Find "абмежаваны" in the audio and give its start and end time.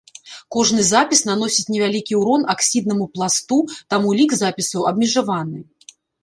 4.95-5.59